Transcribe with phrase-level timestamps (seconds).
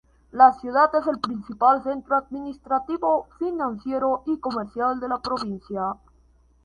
[0.31, 5.93] La ciudad es el principal centro administrativo, financiero, y comercial de la provincia.